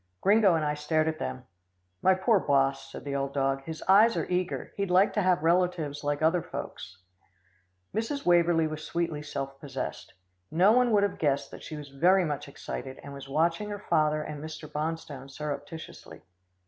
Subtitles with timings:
[0.21, 1.43] Gringo and I stared at them.
[2.01, 4.73] "My poor boss," said the old dog, "his eyes are eager.
[4.75, 6.97] He'd like to have relatives like other folks."
[7.93, 8.25] Mrs.
[8.25, 10.15] Waverlee was sweetly self possessed.
[10.49, 13.85] No one would have guessed that she was very much excited, and was watching her
[13.91, 14.67] father and Mr.
[14.67, 16.23] Bonstone surreptitiously.